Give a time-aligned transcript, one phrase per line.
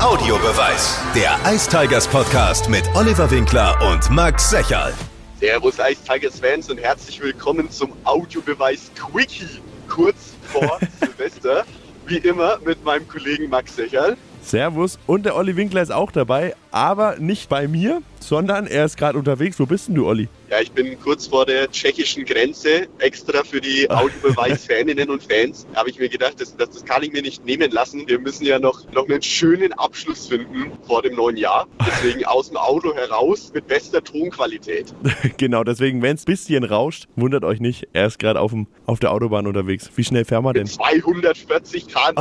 [0.00, 1.00] Audiobeweis.
[1.14, 4.92] Der Ice Tigers Podcast mit Oliver Winkler und Max Secherl.
[5.40, 9.48] Servus Ice Tigers Fans und herzlich willkommen zum Audiobeweis Quickie.
[9.88, 11.64] Kurz vor Silvester.
[12.06, 14.16] Wie immer mit meinem Kollegen Max Secherl.
[14.42, 14.98] Servus.
[15.06, 19.18] Und der Olli Winkler ist auch dabei, aber nicht bei mir, sondern er ist gerade
[19.18, 19.58] unterwegs.
[19.60, 20.28] Wo bist denn du, Olli?
[20.50, 25.66] Ja, ich bin kurz vor der tschechischen Grenze, extra für die Audiobeweis-Faninnen und Fans.
[25.74, 28.06] Habe ich mir gedacht, das, das, das, kann ich mir nicht nehmen lassen.
[28.06, 31.66] Wir müssen ja noch, noch einen schönen Abschluss finden vor dem neuen Jahr.
[31.86, 34.92] Deswegen aus dem Auto heraus mit bester Tonqualität.
[35.36, 38.52] genau, deswegen, wenn es ein bisschen rauscht, wundert euch nicht, er ist gerade auf,
[38.86, 39.90] auf der Autobahn unterwegs.
[39.94, 40.66] Wie schnell fähren wir denn?
[40.66, 42.16] 240 km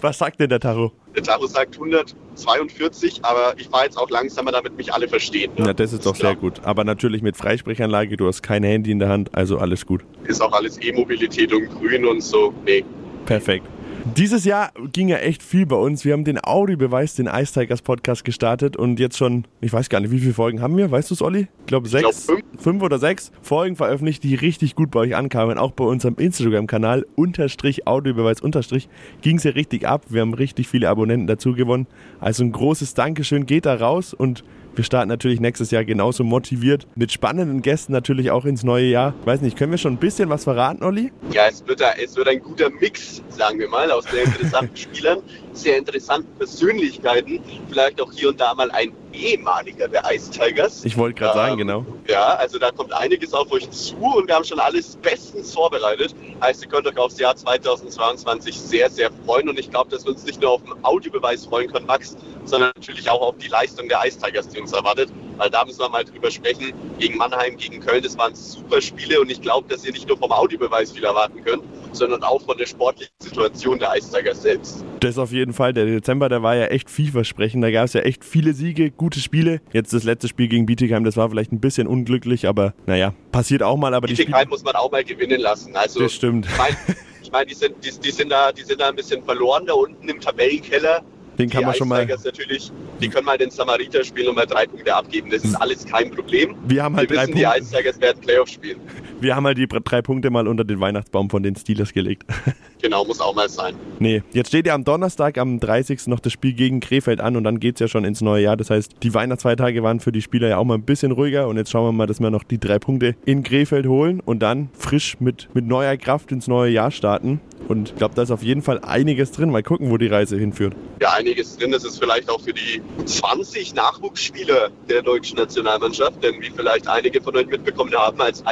[0.00, 0.92] Was sagt denn der Tacho?
[1.16, 5.50] Der Tacho sagt 142, aber ich fahre jetzt auch langsamer, damit mich alle verstehen.
[5.56, 5.68] Ne?
[5.68, 6.32] Ja, das ist doch klar.
[6.32, 6.60] sehr gut.
[6.62, 10.04] Aber natürlich mit Freisprechanlage, du hast kein Handy in der Hand, also alles gut.
[10.24, 12.52] Ist auch alles E-Mobilität und grün und so.
[12.66, 12.84] Nee.
[13.24, 13.66] Perfekt.
[14.14, 16.04] Dieses Jahr ging ja echt viel bei uns.
[16.04, 20.00] Wir haben den Audiobeweis, den Ice Tigers Podcast gestartet und jetzt schon, ich weiß gar
[20.00, 20.90] nicht, wie viele Folgen haben wir?
[20.90, 21.48] Weißt du es, Olli?
[21.60, 22.62] Ich glaube sechs, glaub, fünf.
[22.62, 22.82] fünf.
[22.82, 25.58] oder sechs Folgen veröffentlicht, die richtig gut bei euch ankamen.
[25.58, 28.88] Auch bei unserem Instagram-Kanal, unterstrich Audiobeweis, unterstrich,
[29.22, 30.04] ging es ja richtig ab.
[30.08, 31.86] Wir haben richtig viele Abonnenten dazu gewonnen.
[32.20, 34.44] Also ein großes Dankeschön geht da raus und
[34.76, 39.14] wir starten natürlich nächstes Jahr genauso motiviert, mit spannenden Gästen natürlich auch ins neue Jahr.
[39.20, 41.12] Ich weiß nicht, können wir schon ein bisschen was verraten, Olli?
[41.32, 45.18] Ja, es wird, es wird ein guter Mix, sagen wir mal, aus sehr interessanten Spielern,
[45.52, 50.84] sehr interessanten Persönlichkeiten, vielleicht auch hier und da mal ein ehemaliger der Ice Tigers.
[50.84, 51.86] Ich wollte gerade ähm, sagen, genau.
[52.06, 56.14] Ja, also da kommt einiges auf euch zu und wir haben schon alles bestens vorbereitet.
[56.42, 60.12] Heißt, ihr könnt euch aufs Jahr 2022 sehr, sehr freuen und ich glaube, dass wir
[60.12, 63.88] uns nicht nur auf den Audiobeweis freuen können, Max, sondern natürlich auch auf die Leistung
[63.88, 65.10] der Ice Tigers, die uns erwartet.
[65.36, 66.72] Weil da müssen wir mal drüber sprechen.
[66.98, 70.16] Gegen Mannheim, gegen Köln, das waren super Spiele und ich glaube, dass ihr nicht nur
[70.16, 74.84] vom Audiobeweis viel erwarten könnt, sondern auch von der sportlichen Situation der Tigers selbst.
[75.00, 75.72] Das auf jeden Fall.
[75.72, 77.62] Der Dezember, der war ja echt vielversprechend.
[77.62, 79.60] Da gab es ja echt viele Siege, gute Spiele.
[79.72, 83.62] Jetzt das letzte Spiel gegen Bietigheim, das war vielleicht ein bisschen unglücklich, aber naja, passiert
[83.62, 83.94] auch mal.
[83.94, 85.76] Aber Bietigheim muss man auch mal gewinnen lassen.
[85.76, 86.46] Also, das stimmt.
[86.46, 86.76] Ich meine,
[87.22, 89.74] ich mein, die, sind, die, die, sind da, die sind da ein bisschen verloren da
[89.74, 91.02] unten im Tabellenkeller.
[91.38, 92.06] Den kann die man schon mal.
[92.06, 95.30] natürlich, die können mal den Samariter spielen und mal drei Punkte abgeben.
[95.30, 96.56] Das ist alles kein Problem.
[96.66, 97.56] Wir haben halt Wir drei wissen, Punkte.
[97.56, 98.80] Die Eistigers werden Playoff spielen.
[99.18, 102.24] Wir haben halt die drei Punkte mal unter den Weihnachtsbaum von den Steelers gelegt.
[102.82, 103.74] Genau, muss auch mal sein.
[103.98, 106.06] Nee, jetzt steht ja am Donnerstag, am 30.
[106.06, 108.56] noch das Spiel gegen Krefeld an und dann geht es ja schon ins neue Jahr.
[108.56, 111.56] Das heißt, die Weihnachtsfeiertage waren für die Spieler ja auch mal ein bisschen ruhiger und
[111.56, 114.68] jetzt schauen wir mal, dass wir noch die drei Punkte in Krefeld holen und dann
[114.78, 117.40] frisch mit, mit neuer Kraft ins neue Jahr starten.
[117.68, 119.50] Und ich glaube, da ist auf jeden Fall einiges drin.
[119.50, 120.74] Mal gucken, wo die Reise hinführt.
[121.00, 121.72] Ja, einiges drin.
[121.72, 126.22] Das ist vielleicht auch für die 20 Nachwuchsspieler der deutschen Nationalmannschaft.
[126.22, 128.44] Denn wie vielleicht einige von euch mitbekommen haben, als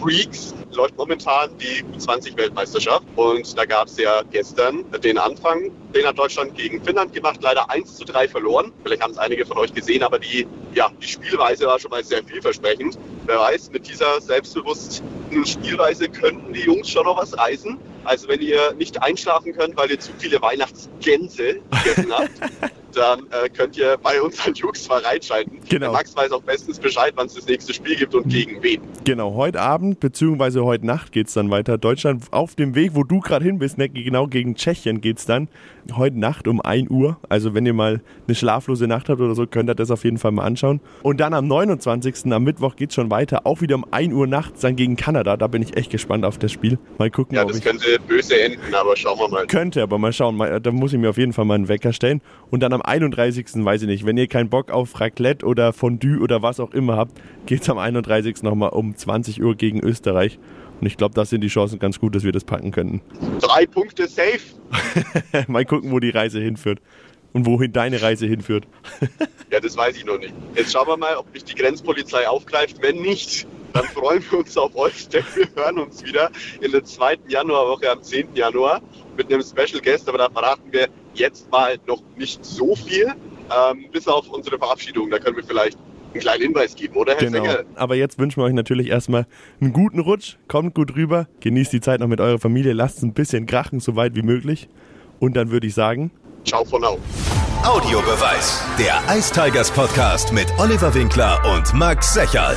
[0.00, 3.04] Eishockey-Freaks läuft momentan die U20-Weltmeisterschaft.
[3.16, 5.70] Und da gab es ja gestern den Anfang.
[5.94, 8.72] Den hat Deutschland gegen Finnland gemacht, leider 1 zu 3 verloren.
[8.82, 12.04] Vielleicht haben es einige von euch gesehen, aber die, ja, die Spielweise war schon mal
[12.04, 12.98] sehr vielversprechend.
[13.26, 17.78] Wer weiß, mit dieser selbstbewussten Spielweise könnten die Jungs schon noch was reißen.
[18.04, 22.30] Also wenn ihr nicht einschlafen könnt, weil ihr zu viele Weihnachtsgänse gegessen habt,
[22.96, 25.58] dann äh, könnt ihr bei unseren Jungs mal reinschalten.
[25.68, 25.86] Genau.
[25.86, 28.80] Der Max weiß auch bestens Bescheid, wann es das nächste Spiel gibt und gegen wen.
[29.04, 30.60] Genau, heute Abend bzw.
[30.60, 31.78] heute Nacht geht es dann weiter.
[31.78, 33.88] Deutschland auf dem Weg, wo du gerade hin bist, ne?
[33.88, 35.48] genau gegen Tschechien geht es dann.
[35.94, 37.18] Heute Nacht um 1 Uhr.
[37.28, 40.18] Also wenn ihr mal eine schlaflose Nacht habt oder so, könnt ihr das auf jeden
[40.18, 40.80] Fall mal anschauen.
[41.02, 42.32] Und dann am 29.
[42.32, 43.46] am Mittwoch geht es schon weiter.
[43.46, 45.36] Auch wieder um 1 Uhr nachts dann gegen Kanada.
[45.36, 46.78] Da bin ich echt gespannt auf das Spiel.
[46.98, 47.64] Mal gucken, ja, das ich...
[47.64, 49.46] könnte böse enden, aber schauen wir mal.
[49.46, 50.38] Könnte, aber mal schauen.
[50.62, 52.20] Da muss ich mir auf jeden Fall mal einen Wecker stellen.
[52.50, 53.46] Und dann am 31.
[53.64, 56.96] weiß ich nicht, wenn ihr keinen Bock auf Raclette oder Fondue oder was auch immer
[56.96, 58.42] habt, geht es am 31.
[58.42, 60.38] nochmal um 20 Uhr gegen Österreich.
[60.80, 63.02] Und ich glaube, da sind die Chancen ganz gut, dass wir das packen könnten.
[63.40, 64.40] Drei Punkte safe.
[65.48, 66.80] mal gucken, wo die Reise hinführt.
[67.32, 68.66] Und wohin deine Reise hinführt.
[69.52, 70.34] ja, das weiß ich noch nicht.
[70.56, 72.78] Jetzt schauen wir mal, ob mich die Grenzpolizei aufgreift.
[72.82, 76.84] Wenn nicht, dann freuen wir uns auf euch, denn wir hören uns wieder in der
[76.84, 78.34] zweiten Januarwoche am 10.
[78.34, 78.80] Januar
[79.16, 83.86] mit einem Special Guest, aber da verraten wir jetzt mal noch nicht so viel, ähm,
[83.92, 85.10] bis auf unsere Verabschiedung.
[85.10, 85.78] Da können wir vielleicht
[86.12, 87.44] einen kleinen Hinweis geben, oder Herr genau.
[87.44, 87.64] Sänger?
[87.74, 89.26] Aber jetzt wünschen wir euch natürlich erstmal
[89.60, 93.02] einen guten Rutsch, kommt gut rüber, genießt die Zeit noch mit eurer Familie, lasst es
[93.02, 94.68] ein bisschen krachen, so weit wie möglich.
[95.18, 96.10] Und dann würde ich sagen,
[96.44, 96.98] ciao for now.
[97.64, 102.56] Audiobeweis, der Ice Tigers Podcast mit Oliver Winkler und Max Secherl.